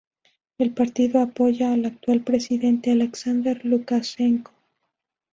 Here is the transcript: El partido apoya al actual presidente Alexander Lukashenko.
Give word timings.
El 0.57 0.73
partido 0.73 1.21
apoya 1.21 1.73
al 1.73 1.85
actual 1.85 2.23
presidente 2.23 2.89
Alexander 2.89 3.63
Lukashenko. 3.63 4.51